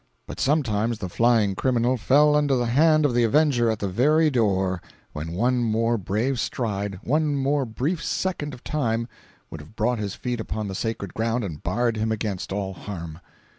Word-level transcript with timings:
But 0.25 0.39
sometimes 0.39 0.97
the 0.97 1.09
flying 1.09 1.53
criminal 1.53 1.95
fell 1.95 2.35
under 2.35 2.55
the 2.55 2.65
hand 2.65 3.05
of 3.05 3.13
the 3.13 3.23
avenger 3.23 3.69
at 3.69 3.77
the 3.77 3.87
very 3.87 4.31
door, 4.31 4.81
when 5.13 5.33
one 5.33 5.59
more 5.63 5.95
brave 5.95 6.39
stride, 6.39 6.99
one 7.03 7.35
more 7.37 7.65
brief 7.67 8.03
second 8.03 8.55
of 8.55 8.63
time 8.63 9.07
would 9.51 9.59
have 9.61 9.75
brought 9.75 9.99
his 9.99 10.15
feet 10.15 10.39
upon 10.39 10.67
the 10.67 10.73
sacred 10.73 11.13
ground 11.13 11.43
and 11.43 11.61
barred 11.61 11.97
him 11.97 12.11
against 12.11 12.51
all 12.51 12.73
harm. 12.73 13.19